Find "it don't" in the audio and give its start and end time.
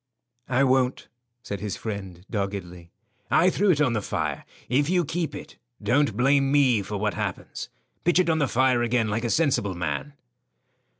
5.35-6.17